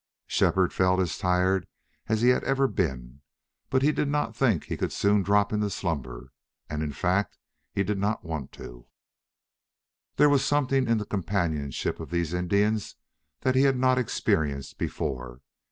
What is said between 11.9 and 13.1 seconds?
of these Indians